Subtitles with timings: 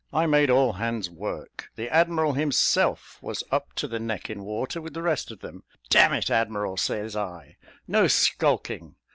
[0.11, 1.69] I made all hands work.
[1.75, 5.61] The admiral himself was up to the neck in water, with the rest of them.
[5.91, 8.95] 'D n it, admiral,' says I, 'no skulking.'